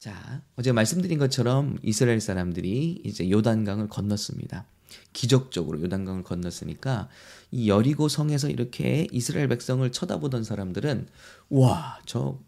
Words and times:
자, 0.00 0.40
어제 0.56 0.72
말씀드린 0.72 1.18
것처럼 1.18 1.76
이스라엘 1.82 2.22
사람들이 2.22 3.02
이제 3.04 3.30
요단강을 3.30 3.88
건넜습니다. 3.88 4.64
기적적으로 5.12 5.78
요단강을 5.82 6.24
건넜으니까 6.24 7.10
이 7.50 7.68
여리고 7.68 8.08
성에서 8.08 8.48
이렇게 8.48 9.06
이스라엘 9.12 9.48
백성을 9.48 9.92
쳐다보던 9.92 10.42
사람들은 10.42 11.06
와, 11.50 12.00
저 12.06 12.40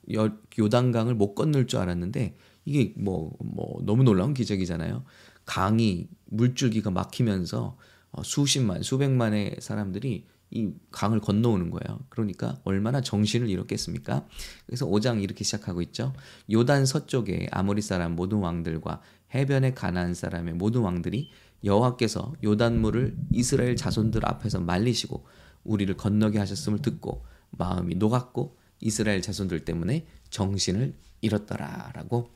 요단강을 0.59 1.15
못 1.15 1.35
건널 1.35 1.67
줄 1.67 1.81
알았는데 1.81 2.35
이게 2.65 2.95
뭐, 2.97 3.37
뭐 3.39 3.83
너무 3.85 4.03
놀라운 4.03 4.33
기적이잖아요. 4.33 5.05
강이 5.45 6.09
물줄기가 6.31 6.91
막히면서 6.91 7.77
어, 8.13 8.23
수십만, 8.23 8.83
수백만의 8.83 9.57
사람들이 9.61 10.25
이 10.53 10.71
강을 10.91 11.21
건너오는 11.21 11.71
거예요. 11.71 12.01
그러니까 12.11 12.59
얼마나 12.65 13.01
정신을 13.01 13.49
잃었겠습니까? 13.49 14.27
그래서 14.67 14.87
5장 14.87 15.23
이렇게 15.23 15.45
시작하고 15.45 15.81
있죠. 15.83 16.13
요단 16.51 16.85
서쪽에 16.85 17.49
아모리 17.51 17.81
사람 17.81 18.15
모든 18.15 18.39
왕들과 18.39 19.01
해변의 19.35 19.75
가나안 19.75 20.15
사람의 20.15 20.55
모든 20.55 20.83
왕들이 20.83 21.31
여호와께서 21.65 22.35
요단물을 22.45 23.17
이스라엘 23.33 23.77
자손들 23.77 24.29
앞에서 24.29 24.61
말리시고 24.61 25.25
우리를 25.65 25.97
건너게 25.97 26.39
하셨음을 26.39 26.81
듣고 26.81 27.25
마음이 27.51 27.95
녹았고 27.95 28.59
이스라엘 28.81 29.23
자손들 29.23 29.65
때문에 29.65 30.07
정신을 30.29 30.95
잃었더라라고 31.23 32.31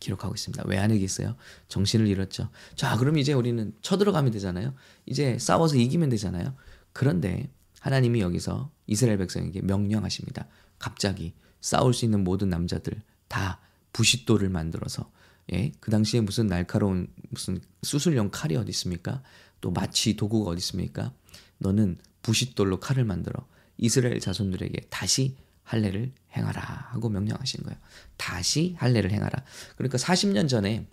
기록하고 0.00 0.34
있습니다. 0.34 0.64
왜안 0.66 0.90
하겠어요? 0.90 1.36
정신을 1.68 2.08
잃었죠. 2.08 2.48
자, 2.74 2.96
그럼 2.96 3.18
이제 3.18 3.32
우리는 3.32 3.72
쳐들어가면 3.82 4.32
되잖아요. 4.32 4.74
이제 5.06 5.38
싸워서 5.38 5.76
이기면 5.76 6.08
되잖아요. 6.08 6.54
그런데 6.92 7.50
하나님이 7.80 8.20
여기서 8.20 8.70
이스라엘 8.86 9.18
백성에게 9.18 9.62
명령하십니다. 9.62 10.46
갑자기 10.78 11.34
싸울 11.60 11.94
수 11.94 12.04
있는 12.04 12.24
모든 12.24 12.48
남자들 12.48 13.00
다 13.28 13.60
부싯돌을 13.92 14.48
만들어서 14.48 15.10
예, 15.52 15.72
그 15.80 15.90
당시에 15.90 16.20
무슨 16.20 16.46
날카로운 16.46 17.08
무슨 17.30 17.60
수술용 17.82 18.30
칼이 18.30 18.56
어디 18.56 18.70
있습니까? 18.70 19.22
또 19.60 19.70
마취 19.70 20.16
도구가 20.16 20.50
어디 20.50 20.58
있습니까? 20.58 21.12
너는 21.58 21.98
부싯돌로 22.22 22.80
칼을 22.80 23.04
만들어 23.04 23.46
이스라엘 23.78 24.20
자손들에게 24.20 24.86
다시 24.90 25.36
할례를 25.64 26.12
행하라 26.36 26.60
하고 26.90 27.08
명령하신 27.08 27.62
거예요. 27.64 27.78
다시 28.16 28.74
할례를 28.78 29.10
행하라. 29.10 29.44
그러니까 29.76 29.98
40년 29.98 30.48
전에 30.48 30.86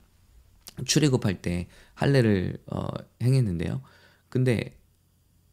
출애굽할 0.86 1.42
때 1.42 1.68
할례를 1.94 2.58
어, 2.68 2.88
행했는데요. 3.22 3.82
근데 4.30 4.79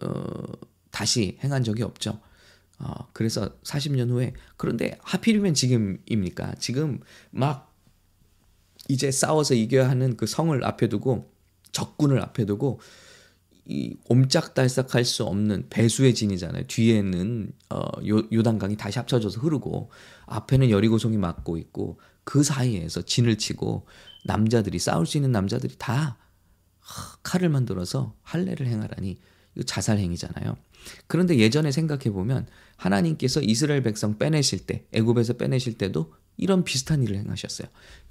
어, 0.00 0.42
다시 0.90 1.38
행한 1.42 1.64
적이 1.64 1.82
없죠. 1.82 2.20
어, 2.78 3.08
그래서 3.12 3.50
40년 3.62 4.10
후에 4.10 4.34
그런데 4.56 4.98
하필이면 5.02 5.54
지금입니까? 5.54 6.54
지금 6.58 7.00
막 7.30 7.74
이제 8.88 9.10
싸워서 9.10 9.54
이겨야 9.54 9.88
하는 9.88 10.16
그 10.16 10.26
성을 10.26 10.64
앞에 10.64 10.88
두고 10.88 11.30
적군을 11.72 12.20
앞에 12.22 12.44
두고 12.44 12.80
이 13.68 13.96
옴짝달싹할 14.08 15.04
수 15.04 15.24
없는 15.24 15.66
배수의 15.70 16.14
진이잖아요. 16.14 16.64
뒤에는 16.68 17.52
어, 17.70 17.80
요, 18.06 18.22
요단강이 18.32 18.76
다시 18.76 18.98
합쳐져서 18.98 19.40
흐르고 19.40 19.90
앞에는 20.26 20.70
여리고성이 20.70 21.16
막고 21.16 21.56
있고 21.58 21.98
그 22.22 22.42
사이에서 22.42 23.02
진을 23.02 23.38
치고 23.38 23.86
남자들이 24.24 24.78
싸울 24.78 25.06
수 25.06 25.16
있는 25.16 25.32
남자들이 25.32 25.74
다 25.78 26.16
칼을 27.24 27.48
만들어서 27.48 28.14
할례를 28.22 28.66
행하라니 28.68 29.18
자살 29.64 29.98
행위잖아요. 29.98 30.56
그런데 31.06 31.38
예전에 31.38 31.72
생각해 31.72 32.10
보면 32.10 32.46
하나님께서 32.76 33.40
이스라엘 33.40 33.82
백성 33.82 34.18
빼내실 34.18 34.66
때 34.66 34.84
애굽에서 34.92 35.34
빼내실 35.34 35.78
때도 35.78 36.12
이런 36.36 36.64
비슷한 36.64 37.02
일을 37.02 37.16
행하셨어요. 37.16 37.68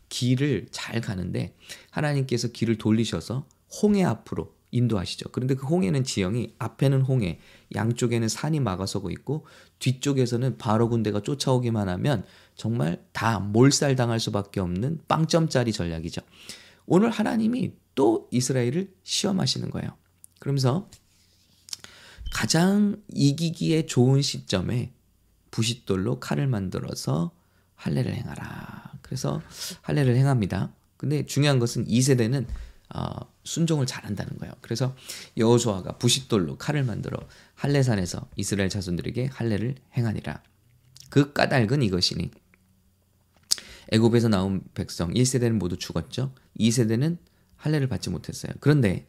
길을 0.09 0.67
잘 0.71 1.01
가는데 1.01 1.55
하나님께서 1.91 2.49
길을 2.49 2.77
돌리셔서 2.77 3.47
홍해 3.81 4.03
앞으로 4.03 4.55
인도하시죠. 4.71 5.29
그런데 5.31 5.55
그 5.55 5.65
홍해는 5.65 6.03
지형이 6.03 6.55
앞에는 6.59 7.01
홍해, 7.01 7.39
양쪽에는 7.73 8.27
산이 8.27 8.59
막아서고 8.59 9.09
있고 9.11 9.45
뒤쪽에서는 9.79 10.57
바로 10.57 10.89
군대가 10.89 11.21
쫓아오기만 11.21 11.87
하면 11.87 12.25
정말 12.55 13.01
다 13.13 13.39
몰살당할 13.39 14.19
수밖에 14.19 14.59
없는 14.59 14.99
빵점짜리 15.07 15.71
전략이죠. 15.71 16.21
오늘 16.85 17.09
하나님이 17.09 17.73
또 17.95 18.27
이스라엘을 18.31 18.91
시험하시는 19.03 19.69
거예요. 19.71 19.91
그러면서 20.39 20.89
가장 22.35 23.01
이기기에 23.13 23.85
좋은 23.85 24.21
시점에 24.21 24.91
부싯돌로 25.51 26.19
칼을 26.19 26.47
만들어서 26.47 27.31
할례를 27.75 28.13
행하라. 28.13 28.91
그래서 29.01 29.41
할례를 29.83 30.17
행합니다. 30.17 30.73
근데 30.97 31.25
중요한 31.25 31.59
것은 31.59 31.85
2세대는 31.87 32.45
어, 32.93 33.33
순종을 33.45 33.85
잘한다는 33.85 34.37
거예요. 34.37 34.53
그래서 34.59 34.97
여호수아가 35.37 35.97
부싯돌로 35.97 36.57
칼을 36.57 36.83
만들어 36.83 37.17
할례산에서 37.53 38.27
이스라엘 38.35 38.67
자손들에게 38.67 39.27
할례를 39.27 39.75
행하니라. 39.95 40.43
그 41.09 41.31
까닭은 41.31 41.83
이것이니 41.83 42.31
애굽에서 43.93 44.27
나온 44.27 44.61
백성 44.73 45.13
1세대는 45.13 45.53
모두 45.53 45.77
죽었죠. 45.77 46.33
2세대는 46.59 47.17
할례를 47.55 47.87
받지 47.87 48.09
못했어요. 48.09 48.51
그런데 48.59 49.07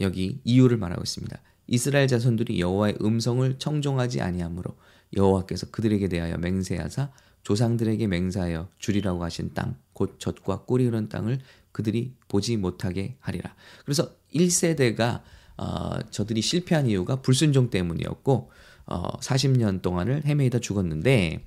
여기 0.00 0.40
이유를 0.44 0.78
말하고 0.78 1.02
있습니다. 1.02 1.38
이스라엘 1.72 2.06
자손들이 2.06 2.60
여호와의 2.60 2.98
음성을 3.00 3.58
청종하지 3.58 4.20
아니하므로 4.20 4.76
여호와께서 5.16 5.70
그들에게 5.70 6.06
대하여 6.08 6.36
맹세하사 6.36 7.10
조상들에게 7.44 8.06
맹세하여 8.08 8.68
주리라고 8.78 9.24
하신 9.24 9.54
땅, 9.54 9.76
곧 9.94 10.16
젖과 10.18 10.64
꿀이 10.64 10.84
흐른 10.84 11.08
땅을 11.08 11.40
그들이 11.72 12.12
보지 12.28 12.58
못하게 12.58 13.16
하리라. 13.20 13.54
그래서 13.86 14.10
1세대가 14.34 15.22
어, 15.56 15.98
저들이 16.10 16.42
실패한 16.42 16.88
이유가 16.88 17.22
불순종 17.22 17.70
때문이었고 17.70 18.50
어, 18.84 19.18
40년 19.20 19.80
동안을 19.80 20.26
헤매이다 20.26 20.58
죽었는데 20.58 21.42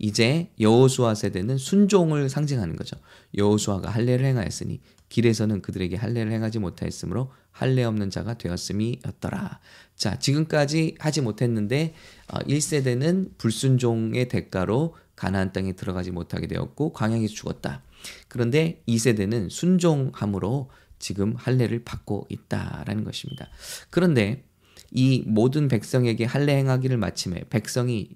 이제 0.00 0.50
여호수아 0.58 1.14
세대는 1.14 1.56
순종을 1.56 2.28
상징하는 2.28 2.74
거죠. 2.74 2.96
여호수아가 3.36 3.90
할례를 3.90 4.26
행하였으니 4.26 4.80
길에서는 5.08 5.62
그들에게 5.62 5.94
할례를 5.96 6.32
행하지 6.32 6.58
못하였으므로 6.58 7.30
할례 7.58 7.82
없는 7.82 8.10
자가 8.10 8.34
되었음이었더라. 8.34 9.58
자, 9.96 10.18
지금까지 10.20 10.94
하지 11.00 11.20
못했는데 11.20 11.92
어, 12.28 12.38
1세대는 12.38 13.36
불순종의 13.36 14.28
대가로 14.28 14.94
가나안 15.16 15.52
땅에 15.52 15.72
들어가지 15.72 16.12
못하게 16.12 16.46
되었고 16.46 16.92
광야에서 16.92 17.34
죽었다. 17.34 17.82
그런데 18.28 18.80
2세대는 18.86 19.50
순종함으로 19.50 20.70
지금 21.00 21.34
할례를 21.34 21.82
받고 21.84 22.28
있다라는 22.28 23.02
것입니다. 23.02 23.48
그런데 23.90 24.44
이 24.92 25.24
모든 25.26 25.66
백성에게 25.66 26.26
할례 26.26 26.56
행하기를 26.58 26.96
마침에 26.96 27.42
백성이 27.50 28.10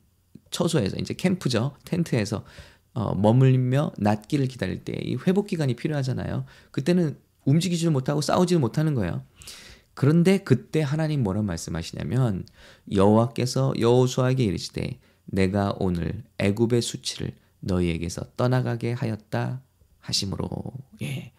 처소에서 0.50 0.98
이제 0.98 1.14
캠프죠 1.14 1.74
텐트에서 1.84 2.44
어, 2.94 3.14
머물며 3.16 3.94
낫기를 3.98 4.47
기다릴 4.47 4.84
때 4.84 4.92
이 5.03 5.16
회복 5.26 5.48
기간이 5.48 5.74
필요하잖아요. 5.74 6.44
그때는 6.70 7.16
움직이지를 7.44 7.92
못하고 7.92 8.20
싸우지를 8.20 8.60
못하는 8.60 8.94
거예요. 8.94 9.22
그런데 9.94 10.38
그때 10.38 10.80
하나님 10.80 11.22
뭐라 11.22 11.42
말씀하시냐면 11.42 12.47
여호와께서 12.92 13.75
여호수아에게 13.78 14.42
이르시되 14.44 14.98
내가 15.26 15.75
오늘 15.78 16.25
애굽의 16.38 16.82
수치를 16.82 17.32
너희에게서 17.60 18.22
떠나가게 18.36 18.92
하였다 18.92 19.62
하심으로 20.00 20.48
예 21.03 21.32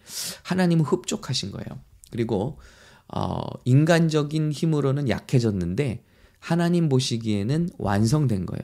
하나님은 0.44 0.86
흡족하신 0.86 1.52
거예요. 1.52 1.80
그리고 2.12 2.60
어, 3.08 3.42
인간적인 3.66 4.52
힘으로는 4.52 5.10
약해졌는데 5.10 6.04
하나님 6.40 6.90
보시기에는 6.90 7.70
완성된 7.78 8.46
거예요. 8.46 8.64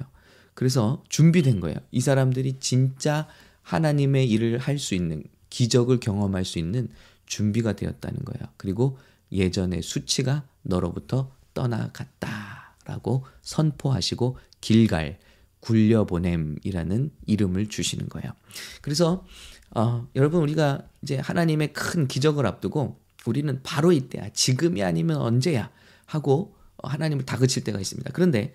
그래서 0.53 1.03
준비된 1.09 1.59
거예요. 1.61 1.77
이 1.91 2.01
사람들이 2.01 2.59
진짜 2.59 3.27
하나님의 3.61 4.29
일을 4.29 4.57
할 4.57 4.77
수 4.77 4.95
있는 4.95 5.23
기적을 5.49 5.99
경험할 5.99 6.45
수 6.45 6.59
있는 6.59 6.89
준비가 7.29 7.73
되었다는 7.73 8.25
거예요. 8.25 8.49
그리고 8.57 8.97
예전의 9.31 9.81
수치가 9.81 10.43
너로부터 10.63 11.31
떠나갔다라고 11.53 13.25
선포하시고 13.41 14.37
길갈 14.59 15.19
굴려보냄이라는 15.61 17.11
이름을 17.25 17.67
주시는 17.67 18.09
거예요. 18.09 18.33
그래서 18.81 19.25
어, 19.71 20.05
여러분 20.15 20.41
우리가 20.41 20.87
이제 21.01 21.17
하나님의 21.17 21.71
큰 21.71 22.07
기적을 22.07 22.45
앞두고 22.45 22.99
우리는 23.25 23.61
바로 23.63 23.93
이때야 23.93 24.29
지금이 24.33 24.83
아니면 24.83 25.17
언제야 25.17 25.71
하고 26.05 26.55
하나님을 26.81 27.25
다그칠 27.25 27.63
때가 27.63 27.79
있습니다. 27.79 28.09
그런데 28.13 28.53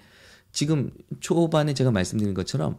지금 0.52 0.90
초반에 1.20 1.72
제가 1.72 1.90
말씀드린 1.90 2.34
것처럼 2.34 2.78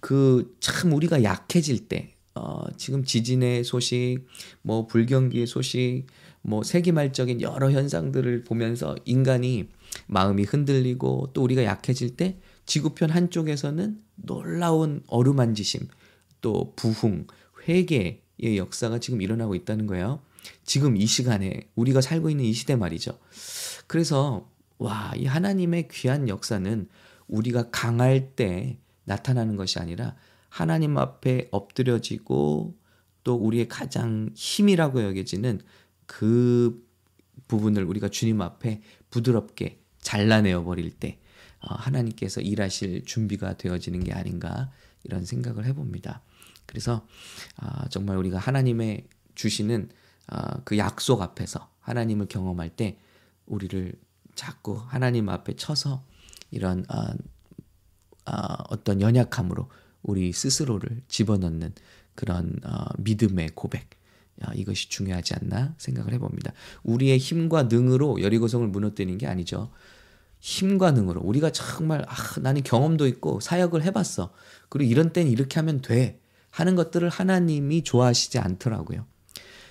그 0.00 0.56
참 0.60 0.92
우리가 0.92 1.22
약해질 1.22 1.88
때 1.88 2.14
어, 2.34 2.64
지금 2.76 3.04
지진의 3.04 3.64
소식, 3.64 4.26
뭐 4.62 4.86
불경기의 4.86 5.46
소식, 5.46 6.06
뭐 6.40 6.62
세기말적인 6.62 7.40
여러 7.40 7.70
현상들을 7.70 8.44
보면서 8.44 8.96
인간이 9.04 9.68
마음이 10.06 10.44
흔들리고 10.44 11.30
또 11.32 11.42
우리가 11.42 11.64
약해질 11.64 12.16
때 12.16 12.38
지구편 12.66 13.10
한쪽에서는 13.10 14.00
놀라운 14.16 15.02
어루만지심, 15.06 15.88
또 16.40 16.72
부흥, 16.76 17.26
회개의 17.68 18.56
역사가 18.56 18.98
지금 18.98 19.20
일어나고 19.20 19.54
있다는 19.54 19.86
거예요. 19.86 20.20
지금 20.64 20.96
이 20.96 21.06
시간에 21.06 21.68
우리가 21.76 22.00
살고 22.00 22.30
있는 22.30 22.44
이 22.44 22.52
시대 22.52 22.76
말이죠. 22.76 23.18
그래서 23.86 24.48
와, 24.78 25.12
이 25.16 25.26
하나님의 25.26 25.88
귀한 25.88 26.28
역사는 26.28 26.88
우리가 27.28 27.70
강할 27.70 28.34
때 28.34 28.78
나타나는 29.04 29.56
것이 29.56 29.78
아니라 29.78 30.16
하나님 30.52 30.98
앞에 30.98 31.48
엎드려지고 31.50 32.76
또 33.24 33.34
우리의 33.36 33.68
가장 33.68 34.28
힘이라고 34.34 35.02
여겨지는 35.02 35.62
그 36.04 36.86
부분을 37.48 37.84
우리가 37.84 38.10
주님 38.10 38.42
앞에 38.42 38.82
부드럽게 39.08 39.80
잘라내어 40.02 40.62
버릴 40.62 40.90
때 40.90 41.18
어, 41.60 41.74
하나님께서 41.74 42.42
일하실 42.42 43.06
준비가 43.06 43.56
되어지는 43.56 44.04
게 44.04 44.12
아닌가 44.12 44.70
이런 45.04 45.24
생각을 45.24 45.64
해봅니다. 45.64 46.20
그래서 46.66 47.06
아, 47.56 47.88
정말 47.88 48.18
우리가 48.18 48.36
하나님의 48.36 49.08
주시는 49.34 49.88
아, 50.26 50.60
그 50.64 50.76
약속 50.76 51.22
앞에서 51.22 51.70
하나님을 51.80 52.26
경험할 52.26 52.76
때 52.76 52.98
우리를 53.46 53.94
자꾸 54.34 54.76
하나님 54.76 55.30
앞에 55.30 55.56
쳐서 55.56 56.04
이런 56.50 56.84
아, 56.90 58.56
어떤 58.68 59.00
연약함으로 59.00 59.70
우리 60.02 60.32
스스로를 60.32 61.02
집어넣는 61.08 61.72
그런 62.14 62.58
어, 62.64 62.84
믿음의 62.98 63.50
고백 63.54 63.88
이것이 64.54 64.88
중요하지 64.88 65.34
않나 65.34 65.74
생각을 65.78 66.12
해봅니다. 66.14 66.52
우리의 66.82 67.18
힘과 67.18 67.64
능으로 67.64 68.20
여리고성을 68.20 68.66
무너뜨리는 68.68 69.16
게 69.18 69.26
아니죠. 69.26 69.70
힘과 70.40 70.90
능으로 70.90 71.20
우리가 71.20 71.52
정말 71.52 72.04
아, 72.08 72.40
나는 72.40 72.62
경험도 72.62 73.06
있고 73.06 73.38
사역을 73.40 73.84
해봤어. 73.84 74.32
그리고 74.68 74.90
이런 74.90 75.12
때는 75.12 75.30
이렇게 75.30 75.60
하면 75.60 75.80
돼 75.80 76.20
하는 76.50 76.74
것들을 76.74 77.08
하나님이 77.08 77.84
좋아하시지 77.84 78.38
않더라고요. 78.38 79.06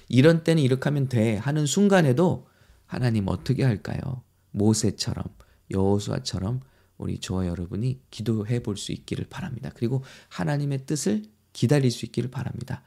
이런 0.07 0.43
때는 0.43 0.63
이렇게 0.63 0.85
하면 0.85 1.09
돼 1.09 1.37
하는 1.37 1.65
순간에도 1.65 2.47
하나님 2.85 3.27
어떻게 3.27 3.63
할까요? 3.63 4.23
모세처럼 4.51 5.25
여호수아처럼 5.71 6.61
우리 7.01 7.19
저와 7.19 7.47
여러분이 7.47 8.01
기도해 8.11 8.61
볼 8.63 8.77
수 8.77 8.91
있기를 8.91 9.25
바랍니다. 9.29 9.71
그리고 9.75 10.03
하나님의 10.29 10.85
뜻을 10.85 11.23
기다릴 11.53 11.91
수 11.91 12.05
있기를 12.05 12.31
바랍니다. 12.31 12.83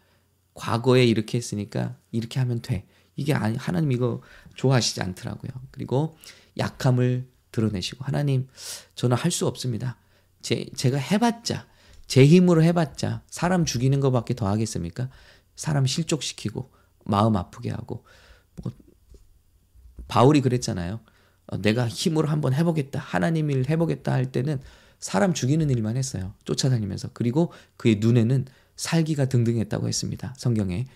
과거에 0.54 1.04
이렇게 1.04 1.38
했으니까 1.38 1.96
이렇게 2.12 2.38
하면 2.40 2.62
돼. 2.62 2.86
이게 3.16 3.34
아니 3.34 3.56
하나님 3.56 3.92
이거 3.92 4.22
좋아하시지 4.54 5.00
않더라고요. 5.02 5.50
그리고 5.70 6.16
약함을 6.58 7.28
드러내시고 7.52 8.04
하나님 8.04 8.48
저는 8.94 9.16
할 9.16 9.30
수 9.30 9.46
없습니다. 9.46 9.98
제, 10.42 10.66
제가 10.76 10.98
해봤자 10.98 11.66
제 12.06 12.26
힘으로 12.26 12.62
해봤자 12.62 13.22
사람 13.30 13.64
죽이는 13.64 14.00
것밖에 14.00 14.34
더 14.34 14.46
하겠습니까? 14.48 15.08
사람 15.56 15.86
실족시키고 15.86 16.70
마음 17.04 17.36
아프게 17.36 17.70
하고 17.70 18.04
뭐 18.62 18.72
바울이 20.08 20.40
그랬잖아요. 20.40 21.00
어, 21.46 21.60
내가 21.60 21.88
힘으로 21.88 22.28
한번 22.28 22.54
해보겠다 22.54 22.98
하나님 22.98 23.50
일 23.50 23.68
해보겠다 23.68 24.12
할 24.12 24.32
때는 24.32 24.60
사람 24.98 25.34
죽이는 25.34 25.68
일만 25.70 25.96
했어요. 25.96 26.34
쫓아다니면서 26.44 27.10
그리고 27.12 27.52
그의 27.76 27.96
눈에는 27.96 28.46
살기가 28.76 29.26
등등했다고 29.26 29.88
했습니다. 29.88 30.34
성경에 30.38 30.86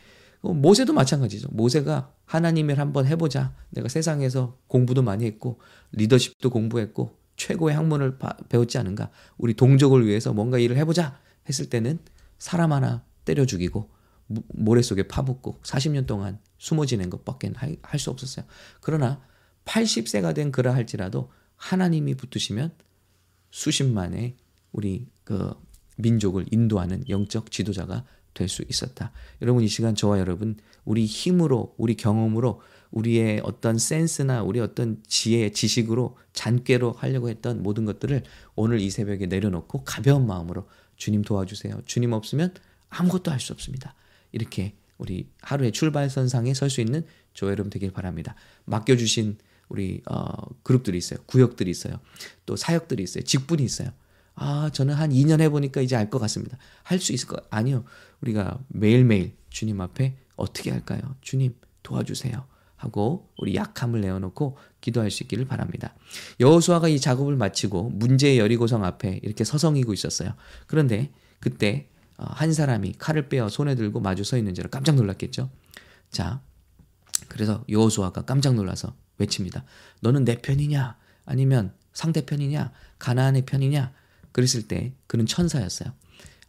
어, 0.41 0.55
모세도 0.55 0.93
마찬가지죠. 0.93 1.49
모세가 1.50 2.12
하나님을 2.25 2.79
한번 2.79 3.06
해보자. 3.06 3.55
내가 3.71 3.89
세상에서 3.89 4.56
공부도 4.69 5.03
많이 5.03 5.27
했고 5.27 5.61
리더십도 5.93 6.50
공부했고 6.50 7.19
최고의 7.37 7.75
학문을 7.77 8.19
배웠지 8.49 8.79
않은가. 8.79 9.11
우리 9.37 9.55
동족을 9.55 10.06
위해서 10.06 10.33
뭔가 10.33 10.59
일을 10.59 10.77
해보자 10.77 11.19
했을 11.49 11.69
때는 11.69 11.99
사람 12.39 12.73
하나 12.73 13.05
때려 13.25 13.45
죽이고 13.47 13.91
모래 14.27 14.83
속에 14.83 15.09
파묻고 15.09 15.61
40년 15.62 16.06
동안 16.06 16.39
숨어 16.59 16.87
지낸 16.87 17.11
것밖에 17.11 17.53
할 17.55 17.99
수 17.99 18.11
없었어요. 18.11 18.45
그러나 18.81 19.21
80세가 19.69 20.35
된 20.35 20.50
그라 20.50 20.75
할지라도 20.75 21.31
하나님이 21.56 22.15
붙으시면 22.15 22.73
수십만의 23.50 24.37
우리 24.73 25.06
그 25.25 25.53
민족을 25.97 26.47
인도하는 26.50 27.05
영적 27.09 27.50
지도자가 27.50 28.05
될 28.35 28.49
수 28.49 28.65
있었다. 28.69 29.11
여러분 29.43 29.65
이 29.65 29.69
시간 29.69 29.97
저와 29.97 30.20
여러분 30.20 30.56
우리 30.85 31.06
힘으로 31.06 31.75
우리 31.76 31.97
경험으로 31.97 32.61
우리의 32.93 33.41
어떤 33.43 33.79
센스나 33.79 34.43
우리 34.44 34.61
어떤 34.61 35.03
지혜 35.09 35.50
지식으로 35.50 36.17
잔꾀로 36.32 36.93
하려고 36.93 37.29
했던 37.29 37.62
모든 37.64 37.85
것들을 37.85 38.23
오늘 38.55 38.81
이 38.81 38.91
새벽에 38.91 39.26
내려놓고 39.26 39.82
가벼운 39.85 40.26
마음으로 40.26 40.69
주님 40.97 41.23
도와주세요. 41.23 41.82
주님 41.85 42.12
없으면 42.12 42.55
아무것도 42.91 43.31
할 43.32 43.41
수 43.41 43.53
없습니다. 43.53 43.94
이렇게 44.31 44.75
우리 44.99 45.29
하루의 45.43 45.73
출발선상에 45.73 46.55
설 46.55 46.71
수 46.71 46.81
있는 46.81 47.05
저 47.35 47.47
여러분 47.49 47.71
되길 47.71 47.91
바랍니다. 47.91 48.37
맡겨주신 48.67 49.38
우리 49.69 50.03
어, 50.11 50.26
그룹들이 50.62 50.99
있어요. 50.99 51.19
구역들이 51.26 51.70
있어요. 51.70 52.00
또 52.47 52.56
사역들이 52.56 53.03
있어요. 53.03 53.25
직분이 53.25 53.62
있어요. 53.62 53.91
아, 54.35 54.70
저는 54.73 54.94
한 54.94 55.11
2년 55.11 55.41
해보니까 55.41 55.81
이제 55.81 55.97
알 55.97 56.11
것 56.11 56.19
같습니다. 56.20 56.56
할 56.85 57.00
수 57.00 57.12
있을 57.12 57.29
것, 57.29 57.44
아니요. 57.50 57.85
우리가 58.20 58.61
매일매일 58.69 59.37
주님 59.50 59.81
앞에 59.81 60.17
어떻게 60.37 60.70
할까요? 60.70 61.00
주님 61.20 61.55
도와주세요. 61.82 62.47
하고 62.76 63.29
우리 63.38 63.56
약함을 63.56 64.00
내어놓고 64.00 64.56
기도할 64.81 65.11
수 65.11 65.25
있기를 65.25 65.47
바랍니다. 65.47 65.94
여호수아가 66.38 66.87
이 66.87 67.00
작업을 67.00 67.35
마치고 67.35 67.91
문제의 67.91 68.38
여리고성 68.38 68.85
앞에 68.85 69.19
이렇게 69.25 69.43
서성이고 69.43 69.93
있었어요. 69.93 70.35
그런데 70.69 71.11
그때 71.41 71.88
어, 72.17 72.25
한 72.29 72.53
사람이 72.53 72.94
칼을 72.99 73.29
빼어 73.29 73.49
손에 73.49 73.75
들고 73.75 73.99
마주 74.00 74.23
서 74.23 74.37
있는 74.38 74.55
줄 74.55 74.69
깜짝 74.69 74.94
놀랐겠죠. 74.94 75.50
자, 76.11 76.41
그래서 77.26 77.64
여호수아가 77.69 78.23
깜짝 78.23 78.55
놀라서 78.55 78.94
외칩니다. 79.19 79.65
너는 80.00 80.25
내 80.25 80.37
편이냐? 80.37 80.97
아니면 81.25 81.73
상대편이냐? 81.93 82.73
가나안의 82.99 83.43
편이냐? 83.43 83.93
그랬을 84.32 84.69
때 84.69 84.93
그는 85.06 85.26
천사였어요. 85.26 85.93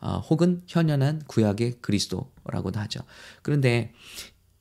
어, 0.02 0.20
혹은 0.20 0.62
현현한 0.68 1.24
구약의 1.28 1.80
그리스도라고도 1.82 2.80
하죠. 2.82 3.02
그런데 3.42 3.94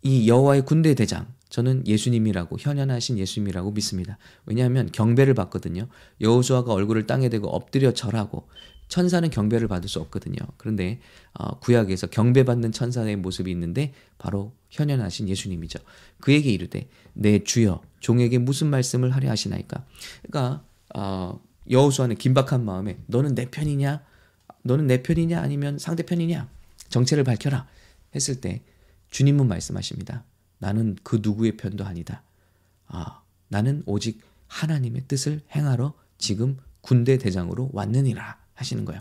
이 0.03 0.29
여호와의 0.29 0.65
군대 0.65 0.95
대장 0.95 1.33
저는 1.49 1.87
예수님이라고 1.87 2.57
현현하신 2.59 3.19
예수님이라고 3.19 3.71
믿습니다. 3.73 4.19
왜냐하면 4.47 4.91
경배를 4.93 5.35
받거든요. 5.35 5.89
여호수아가 6.21 6.73
얼굴을 6.73 7.07
땅에 7.07 7.29
대고 7.29 7.49
엎드려 7.49 7.93
절하고 7.93 8.49
천사는 8.89 9.29
경배를 9.29 9.69
받을 9.69 9.89
수 9.89 10.01
없거든요. 10.01 10.37
그런데 10.57 11.01
어, 11.35 11.59
구약에서 11.59 12.09
경배받는 12.09 12.73
천사의 12.73 13.17
모습이 13.17 13.51
있는데 13.51 13.93
바로 14.17 14.53
현현하신 14.71 15.29
예수님이죠. 15.29 15.79
그에게 16.21 16.51
이르되 16.51 16.89
내 17.13 17.45
주여 17.45 17.83
종에게 18.01 18.39
무슨 18.39 18.69
말씀을 18.69 19.11
하려 19.11 19.31
하시나이까. 19.31 19.85
그러니까 20.23 20.65
어, 20.95 21.41
여호수아는 21.71 22.17
긴박한 22.17 22.65
마음에 22.65 22.99
너는 23.07 23.35
내 23.35 23.51
편이냐? 23.51 24.03
너는 24.63 24.87
내 24.87 25.03
편이냐 25.03 25.41
아니면 25.41 25.79
상대편이냐? 25.79 26.49
정체를 26.89 27.25
밝혀라 27.25 27.67
했을 28.15 28.41
때 28.41 28.63
주님은 29.11 29.47
말씀하십니다. 29.49 30.25
나는 30.59 30.97
그 31.03 31.21
누구의 31.23 31.57
편도 31.57 31.85
아니다. 31.85 32.23
아, 32.87 33.23
나는 33.49 33.83
오직 33.87 34.21
하나님의 34.49 35.05
뜻을 35.09 35.43
행하러 35.55 35.93
지금 36.17 36.57
군대 36.81 37.19
대장으로 37.19 37.71
왔느니라 37.73 38.39
하시는 38.59 38.85
거예요. 38.85 39.01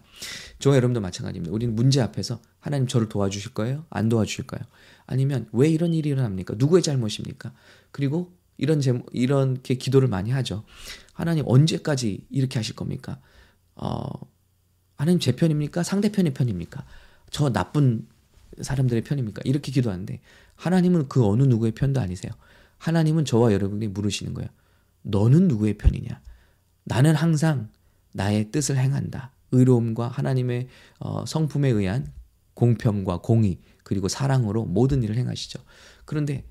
저와 0.59 0.75
여러분도 0.75 1.01
마찬가지입니다. 1.01 1.53
우리는 1.53 1.75
문제 1.75 1.99
앞에서 1.99 2.39
하나님 2.59 2.87
저를 2.87 3.09
도와주실 3.09 3.53
거예요? 3.53 3.85
안 3.89 4.07
도와주실 4.07 4.45
거예요? 4.45 4.63
아니면 5.07 5.47
왜 5.51 5.67
이런 5.67 5.93
일이 5.93 6.09
일어납니까? 6.09 6.55
누구의 6.57 6.83
잘못입니까? 6.83 7.53
그리고 7.91 8.31
이런 8.57 8.81
제 8.81 9.01
이렇게 9.13 9.75
기도를 9.75 10.07
많이 10.07 10.31
하죠. 10.31 10.63
하나님 11.13 11.43
언제까지 11.47 12.25
이렇게 12.29 12.59
하실 12.59 12.75
겁니까? 12.75 13.19
어, 13.75 14.07
하나님 14.95 15.19
제 15.19 15.35
편입니까? 15.35 15.83
상대편의 15.83 16.33
편입니까? 16.33 16.85
저 17.31 17.51
나쁜 17.51 18.07
사람들의 18.61 19.03
편입니까? 19.03 19.41
이렇게 19.45 19.71
기도하는데 19.71 20.19
하나님은 20.55 21.07
그 21.07 21.25
어느 21.25 21.43
누구의 21.43 21.71
편도 21.73 21.99
아니세요. 21.99 22.31
하나님은 22.77 23.25
저와 23.25 23.53
여러분이 23.53 23.87
물으시는 23.87 24.33
거예요. 24.35 24.49
너는 25.01 25.47
누구의 25.47 25.77
편이냐? 25.77 26.21
나는 26.83 27.15
항상 27.15 27.69
나의 28.11 28.51
뜻을 28.51 28.77
행한다. 28.77 29.31
의로움과 29.51 30.07
하나님의 30.07 30.67
어, 30.99 31.25
성품에 31.25 31.69
의한 31.69 32.11
공평과 32.53 33.19
공의 33.21 33.59
그리고 33.83 34.07
사랑으로 34.07 34.65
모든 34.65 35.03
일을 35.03 35.15
행하시죠. 35.15 35.59
그런데 36.05 36.43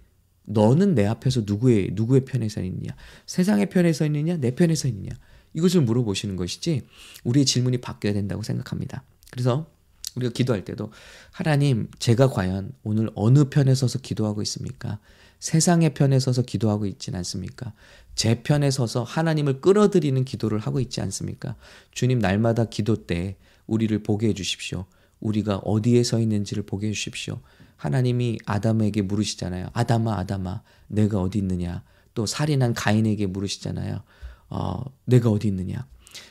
너는 0.44 0.94
내 0.94 1.04
앞에서 1.06 1.42
누구의 1.44 1.90
누구의 1.92 2.24
편에 2.24 2.48
서 2.48 2.62
있느냐? 2.62 2.94
세상의 3.26 3.68
편에 3.68 3.92
서 3.92 4.06
있느냐? 4.06 4.36
내 4.36 4.54
편에 4.54 4.74
서 4.74 4.88
있느냐? 4.88 5.10
이것을 5.54 5.80
물어보시는 5.82 6.36
것이지 6.36 6.82
우리의 7.24 7.44
질문이 7.44 7.78
바뀌어야 7.78 8.14
된다고 8.14 8.42
생각합니다. 8.42 9.02
그래서 9.30 9.66
우리가 10.14 10.32
기도할 10.32 10.64
때도 10.64 10.92
하나님 11.30 11.88
제가 11.98 12.28
과연 12.28 12.72
오늘 12.84 13.10
어느 13.14 13.48
편에 13.48 13.74
서서 13.74 13.98
기도하고 13.98 14.42
있습니까? 14.42 14.98
세상의 15.38 15.94
편에 15.94 16.18
서서 16.18 16.42
기도하고 16.42 16.86
있진 16.86 17.14
않습니까? 17.14 17.72
제 18.14 18.42
편에 18.42 18.70
서서 18.70 19.02
하나님을 19.02 19.60
끌어들이는 19.60 20.24
기도를 20.24 20.58
하고 20.58 20.80
있지 20.80 21.00
않습니까? 21.02 21.56
주님 21.92 22.18
날마다 22.18 22.64
기도 22.64 23.06
때 23.06 23.36
우리를 23.66 24.02
보게 24.02 24.28
해 24.28 24.34
주십시오. 24.34 24.86
우리가 25.20 25.58
어디에 25.58 26.02
서 26.02 26.18
있는지를 26.20 26.64
보게 26.64 26.88
해 26.88 26.92
주십시오. 26.92 27.40
하나님이 27.76 28.38
아담에게 28.46 29.02
물으시잖아요. 29.02 29.68
아담아, 29.72 30.18
아담아, 30.18 30.62
내가 30.88 31.20
어디 31.20 31.38
있느냐? 31.38 31.82
또 32.14 32.24
살인한 32.24 32.72
가인에게 32.72 33.26
물으시잖아요. 33.26 34.02
어, 34.48 34.84
내가 35.04 35.30
어디 35.30 35.48
있느냐? 35.48 35.86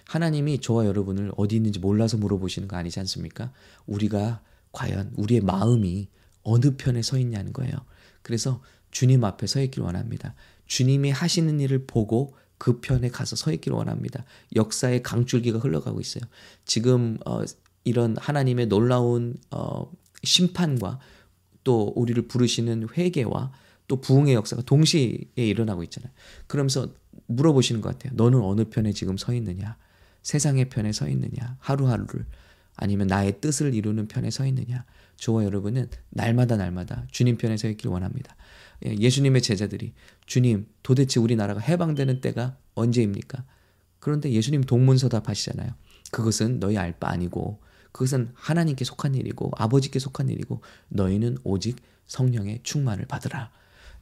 하나님이 0.08 0.62
저와 0.62 0.86
여러분을 0.86 1.32
어디 1.38 1.56
있는지 1.56 1.80
몰라서 1.80 2.18
물어보시는 2.18 2.68
거 2.68 2.76
아니지 2.76 3.00
않습니까? 3.02 3.52
우리가 3.86 4.42
과연 4.72 5.12
우리의 5.16 5.42
마음이 5.42 6.10
어느 6.44 6.76
편에 6.76 7.02
서 7.02 7.20
있냐는 7.20 7.54
거예요. 7.54 7.74
그래서 8.22 8.62
주님 8.96 9.26
앞에 9.26 9.46
서 9.46 9.62
있길 9.62 9.84
원합니다. 9.84 10.36
주님이 10.68 11.12
하시는 11.12 11.60
일을 11.60 11.86
보고 11.86 12.34
그 12.58 12.80
편에 12.80 13.10
가서 13.10 13.36
서 13.36 13.52
있기를 13.52 13.78
원합니다. 13.78 14.24
역사의 14.56 15.04
강줄기가 15.04 15.60
흘러가고 15.60 16.00
있어요. 16.00 16.24
지금 16.64 17.18
어, 17.26 17.42
이런 17.84 18.16
하나님의 18.18 18.68
놀라운 18.68 19.36
어, 19.52 19.92
심판과 20.24 21.00
또 21.66 21.92
우리를 21.98 22.26
부르시는 22.30 22.88
회개와 22.96 23.52
또 23.90 24.00
부흥의 24.00 24.34
역사가 24.34 24.62
동시에 24.62 25.26
일어나고 25.36 25.84
있잖아요. 25.84 26.14
그러면서 26.48 26.88
물어보시는 27.28 27.82
것 27.82 27.90
같아요. 27.90 28.14
너는 28.16 28.40
어느 28.40 28.64
편에 28.64 28.94
지금 28.94 29.18
서 29.18 29.34
있느냐? 29.34 29.76
세상의 30.22 30.70
편에 30.70 30.94
서 30.94 31.10
있느냐? 31.10 31.58
하루하루를 31.60 32.26
아니면 32.78 33.08
나의 33.08 33.42
뜻을 33.42 33.74
이루는 33.74 34.08
편에 34.08 34.32
서 34.32 34.46
있느냐? 34.46 34.86
저와 35.18 35.44
여러분은 35.44 35.90
날마다 36.12 36.56
날마다 36.56 37.06
주님 37.12 37.36
편에 37.36 37.58
서 37.58 37.68
있길 37.68 37.90
원합니다. 37.90 38.38
예, 38.86 38.96
예수님의 38.96 39.42
제자들이 39.42 39.94
주님 40.26 40.68
도대체 40.84 41.20
우리나라가 41.20 41.60
해방되는 41.60 42.22
때가 42.22 42.58
언제입니까? 42.74 43.44
그런데 44.00 44.32
예수님 44.32 44.64
동문서답하시잖아요. 44.64 45.72
그것은 46.12 46.60
너희 46.60 46.78
알 46.78 46.94
바 47.00 47.10
아니고 47.10 47.62
그것은 47.92 48.32
하나님께 48.34 48.84
속한 48.86 49.16
일이고 49.16 49.52
아버지께 49.56 50.00
속한 50.00 50.30
일이고 50.30 50.62
너희는 50.90 51.38
오직 51.44 51.78
성령의 52.08 52.60
충만을 52.64 53.06
받으라. 53.06 53.52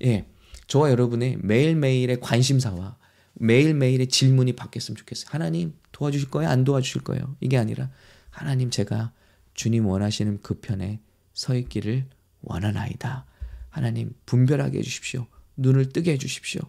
예. 0.04 0.26
저와 0.68 0.90
여러분의 0.92 1.38
매일매일의 1.42 2.20
관심사와 2.20 2.98
매일매일의 3.36 4.08
질문이 4.08 4.54
바뀌었으면 4.54 4.96
좋겠어요. 4.98 5.28
하나님 5.30 5.74
도와주실 5.92 6.30
거예요? 6.30 6.50
안 6.50 6.64
도와주실 6.64 7.04
거예요? 7.04 7.36
이게 7.40 7.58
아니라 7.58 7.90
하나님 8.30 8.70
제가 8.70 9.12
주님 9.54 9.86
원하시는 9.86 10.40
그 10.42 10.60
편에 10.60 11.00
서 11.34 11.56
있기를 11.56 12.08
원하나이다. 12.42 13.26
하나님 13.74 14.14
분별하게 14.28 14.78
해주십시오. 14.78 15.26
눈을 15.58 15.90
뜨게 15.90 16.12
해주십시오. 16.14 16.62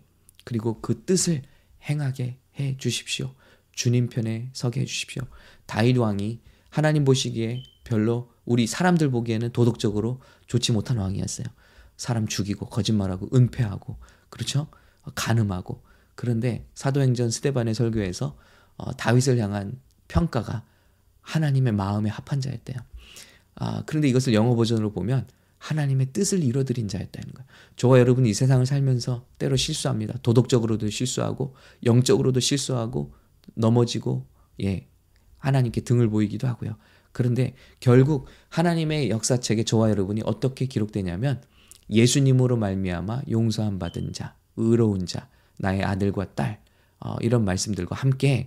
그리고 0.45 0.81
그 0.81 1.05
뜻을 1.05 1.43
행하게 1.83 2.39
해 2.59 2.77
주십시오. 2.79 3.35
주님 3.73 4.09
편에 4.09 4.49
서게 4.55 4.81
해 4.81 4.85
주십시오. 4.87 5.23
다윗 5.67 5.99
왕이 5.99 6.41
하나님 6.71 7.05
보시기에 7.05 7.63
별로 7.85 8.33
우리 8.47 8.67
사람들 8.67 9.11
보기에는 9.11 9.51
도덕적으로 9.51 10.23
좋지 10.47 10.73
못한 10.73 10.97
왕이었어요. 10.97 11.47
사람 11.99 12.27
죽이고 12.27 12.71
거짓말하고 12.71 13.29
은폐하고 13.35 13.99
그렇죠? 14.31 14.69
간음하고 15.15 15.83
그런데 16.15 16.67
사도행전 16.75 17.31
스테반의 17.31 17.75
설교에서 17.75 18.39
어, 18.79 18.97
다윗을 18.97 19.37
향한 19.39 19.79
평가가 20.09 20.65
하나님의 21.21 21.75
마음에 21.75 22.09
합한 22.09 22.41
자였대요. 22.41 22.79
아, 23.57 23.83
그런데 23.85 24.09
이것을 24.09 24.33
영어 24.33 24.57
버전으로 24.57 24.93
보면 24.93 25.29
하나님의 25.59 26.13
뜻을 26.13 26.43
이뤄드린 26.43 26.89
자였다는 26.89 27.33
거예요. 27.33 27.47
저와 27.77 27.99
여러분이 27.99 28.31
이 28.31 28.35
세상을 28.35 28.65
살면서 28.67 29.27
때로 29.39 29.57
실수합니다. 29.57 30.19
도덕적으로도 30.23 30.91
실수하고 30.91 31.55
영적으로도 31.85 32.41
실수하고 32.41 33.15
넘어지고 33.55 34.27
예 34.63 34.89
하나님께 35.39 35.83
등을 35.83 36.09
보이기도 36.09 36.47
하고요. 36.49 36.77
그런데 37.13 37.55
결국 37.81 38.27
하나님의 38.49 39.11
역사책에 39.11 39.65
저와 39.65 39.91
여러분이 39.91 40.23
어떻게 40.25 40.67
기록되냐면 40.67 41.43
예수님으로 41.91 42.57
말미암아 42.57 43.23
용서함 43.31 43.79
받은 43.79 44.13
자, 44.13 44.37
의로운 44.57 45.07
자, 45.07 45.29
나의 45.59 45.85
아들과 45.85 46.35
딸 46.35 46.61
어, 46.99 47.17
이런 47.21 47.45
말씀들과 47.45 47.95
함께 47.95 48.47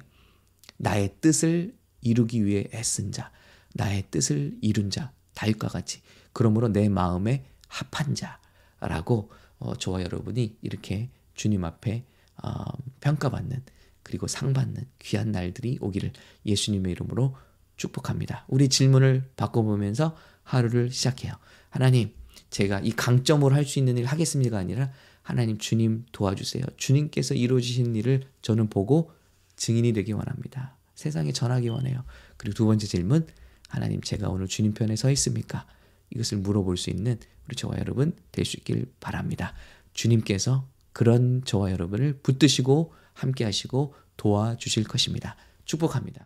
나의 0.77 1.15
뜻을 1.21 1.75
이루기 2.01 2.45
위해 2.45 2.65
애쓴 2.73 3.11
자, 3.11 3.31
나의 3.73 4.05
뜻을 4.11 4.57
이룬 4.61 4.89
자, 4.89 5.13
다윗과 5.33 5.67
같이 5.69 6.01
그러므로 6.37 6.67
내 6.67 6.87
마음에 6.87 7.45
합한 7.67 8.13
자라고 8.13 9.31
어, 9.57 9.75
저와 9.75 10.03
여러분이 10.03 10.57
이렇게 10.61 11.09
주님 11.33 11.65
앞에 11.65 12.05
어, 12.43 12.63
평가받는 13.01 13.63
그리고 14.03 14.27
상받는 14.27 14.83
귀한 14.99 15.31
날들이 15.31 15.79
오기를 15.81 16.11
예수님의 16.45 16.91
이름으로 16.91 17.35
축복합니다. 17.75 18.45
우리 18.49 18.69
질문을 18.69 19.31
바꿔보면서 19.35 20.15
하루를 20.43 20.91
시작해요. 20.91 21.33
하나님, 21.71 22.13
제가 22.51 22.81
이 22.81 22.91
강점으로 22.91 23.55
할 23.55 23.65
수 23.65 23.79
있는 23.79 23.97
일 23.97 24.05
하겠습니다가 24.05 24.59
아니라 24.59 24.91
하나님 25.23 25.57
주님 25.57 26.05
도와주세요. 26.11 26.63
주님께서 26.77 27.33
이루어지신 27.33 27.95
일을 27.95 28.21
저는 28.43 28.69
보고 28.69 29.11
증인이 29.55 29.91
되기 29.93 30.11
원합니다. 30.11 30.75
세상에 30.93 31.31
전하기 31.31 31.69
원해요. 31.69 32.03
그리고 32.37 32.53
두 32.53 32.65
번째 32.67 32.85
질문, 32.85 33.25
하나님 33.69 34.01
제가 34.01 34.29
오늘 34.29 34.47
주님 34.47 34.75
편에 34.75 34.95
서 34.95 35.09
있습니까? 35.09 35.65
이것을 36.09 36.39
물어볼 36.39 36.77
수 36.77 36.89
있는 36.89 37.19
우리 37.47 37.55
저와 37.55 37.77
여러분 37.79 38.13
될 38.31 38.45
수 38.45 38.57
있길 38.57 38.91
바랍니다. 38.99 39.53
주님께서 39.93 40.67
그런 40.93 41.43
저와 41.45 41.71
여러분을 41.71 42.19
붙드시고 42.23 42.93
함께 43.13 43.43
하시고 43.43 43.93
도와주실 44.17 44.85
것입니다. 44.85 45.35
축복합니다. 45.65 46.25